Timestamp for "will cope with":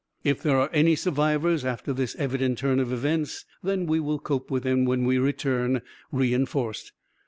3.99-4.63